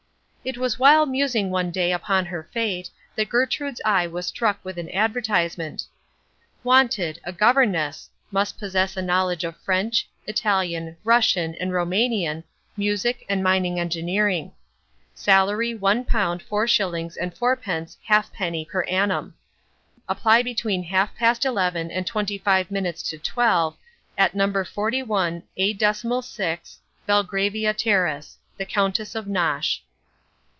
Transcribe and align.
It 0.43 0.57
was 0.57 0.79
while 0.79 1.05
musing 1.05 1.51
one 1.51 1.69
day 1.69 1.91
upon 1.93 2.25
her 2.25 2.49
fate 2.51 2.89
that 3.15 3.29
Gertrude's 3.29 3.79
eye 3.85 4.07
was 4.07 4.25
struck 4.25 4.57
with 4.65 4.79
an 4.79 4.89
advertisement. 4.89 5.85
"Wanted 6.63 7.19
a 7.23 7.31
governess; 7.31 8.09
must 8.31 8.57
possess 8.57 8.97
a 8.97 9.03
knowledge 9.03 9.43
of 9.43 9.55
French, 9.57 10.07
Italian, 10.25 10.97
Russian, 11.03 11.53
and 11.59 11.71
Roumanian, 11.71 12.43
Music, 12.75 13.23
and 13.29 13.43
Mining 13.43 13.79
Engineering. 13.79 14.51
Salary 15.13 15.75
£1, 15.77 16.41
4 16.41 16.67
shillings 16.67 17.17
and 17.17 17.37
4 17.37 17.55
pence 17.55 17.99
halfpenny 18.05 18.65
per 18.65 18.81
annum. 18.85 19.35
Apply 20.09 20.41
between 20.41 20.81
half 20.81 21.15
past 21.15 21.45
eleven 21.45 21.91
and 21.91 22.07
twenty 22.07 22.39
five 22.39 22.71
minutes 22.71 23.07
to 23.11 23.19
twelve 23.19 23.77
at 24.17 24.33
No. 24.33 24.51
41 24.63 25.43
A 25.57 25.73
Decimal 25.73 26.23
Six, 26.23 26.79
Belgravia 27.05 27.75
Terrace. 27.75 28.39
The 28.57 28.65
Countess 28.65 29.13
of 29.13 29.27
Nosh." 29.27 29.81